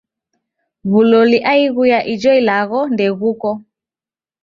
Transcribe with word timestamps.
W'uloli 0.91 1.37
aighu 1.51 1.83
ya 1.91 1.99
ijo 2.13 2.31
ilagho 2.39 2.79
ndeghuko. 2.93 3.49